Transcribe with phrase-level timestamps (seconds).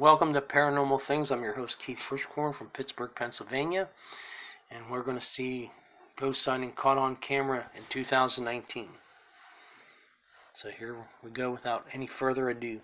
[0.00, 1.30] Welcome to Paranormal Things.
[1.30, 3.86] I'm your host Keith Frischkorn from Pittsburgh, Pennsylvania,
[4.70, 5.70] and we're going to see
[6.16, 8.88] ghost sighting caught on camera in 2019.
[10.54, 12.80] So here we go without any further ado.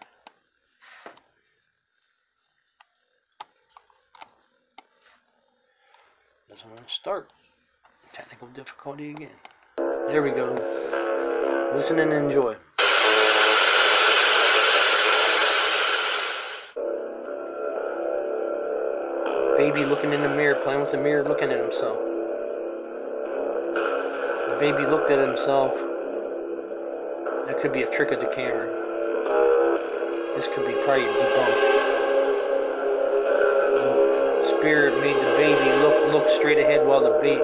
[6.50, 7.30] Doesn't want to start.
[8.12, 9.30] Technical difficulty again.
[9.78, 10.52] There we go.
[11.72, 12.56] Listen and enjoy.
[19.66, 21.98] Baby looking in the mirror, playing with the mirror, looking at himself.
[23.74, 25.74] The baby looked at himself.
[27.48, 28.68] That could be a trick of the camera.
[30.36, 31.62] This could be probably debunked.
[34.38, 37.42] The spirit made the baby look look straight ahead while the baby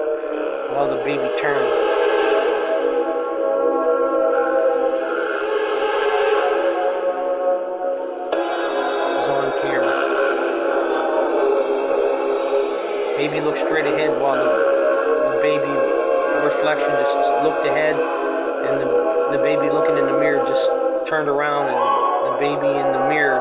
[0.71, 1.73] while the baby turned.
[9.09, 10.02] This is on camera.
[13.23, 15.71] Baby looked straight ahead while the, the baby
[16.43, 20.69] reflection just looked ahead and the, the baby looking in the mirror just
[21.07, 21.79] turned around and
[22.27, 23.39] the baby in the mirror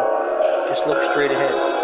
[0.69, 1.82] just looked straight ahead.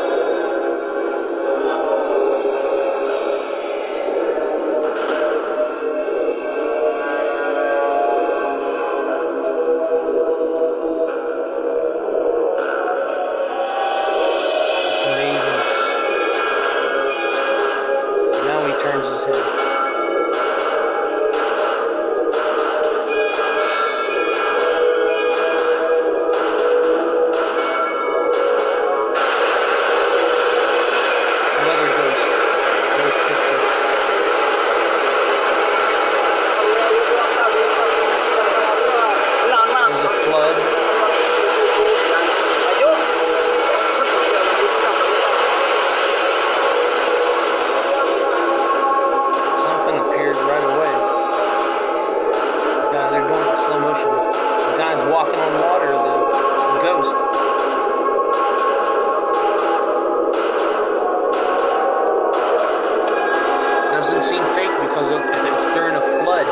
[64.19, 66.49] Doesn't seem fake because it's during a flood.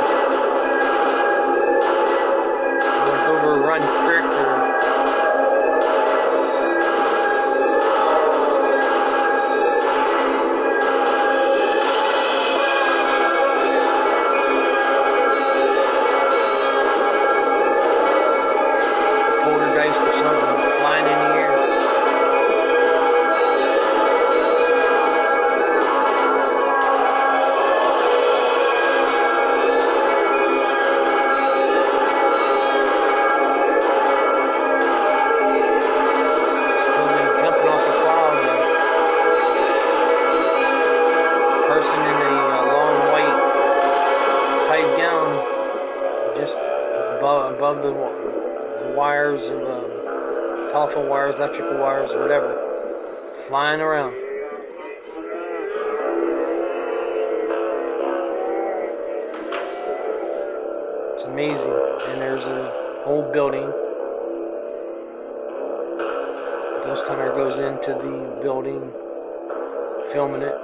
[3.03, 4.77] Or an overrun creek or
[20.07, 21.16] or something flying in
[47.27, 54.15] above, above the, the wires of um, telephone wires, electrical wires, whatever, flying around.
[61.15, 61.73] It's amazing.
[61.73, 63.73] And there's a old building.
[66.85, 68.93] Ghost hunter goes into the building,
[70.13, 70.57] filming it.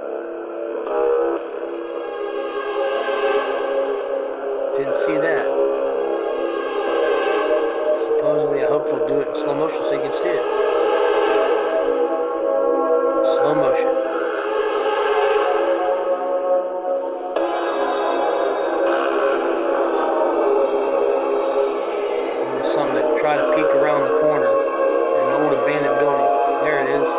[4.77, 5.72] Didn't see that.
[8.23, 10.45] Supposedly, I hope they'll do it in slow motion so you can see it.
[13.35, 13.91] Slow motion.
[22.63, 26.31] Something that tried to peek around the corner an old abandoned building.
[26.63, 27.09] There it is.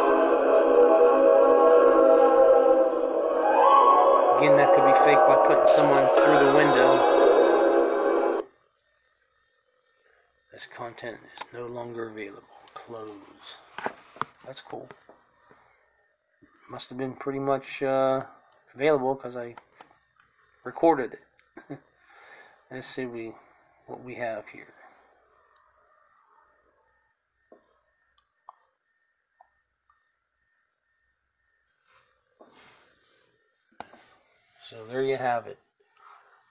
[4.41, 7.24] Again, that could be fake by putting someone through the window.
[10.55, 12.45] This content is no longer available.
[12.75, 13.57] Close.
[14.47, 14.89] That's cool.
[16.71, 18.23] Must have been pretty much uh,
[18.73, 19.57] available because I
[20.63, 21.19] recorded
[21.71, 21.79] it.
[22.71, 23.33] Let's see we
[23.87, 24.73] what we have here.
[34.63, 35.59] So there you have it.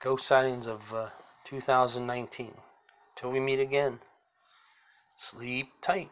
[0.02, 1.08] Ghost sightings of uh,
[1.46, 2.54] 2019.
[3.16, 4.00] Till we meet again.
[5.18, 6.10] Sleep tight.